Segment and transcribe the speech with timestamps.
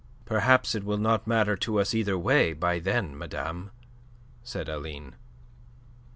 [0.25, 3.69] "Perhaps it will not matter to us either way by then, madame,"
[4.41, 5.13] said Aline.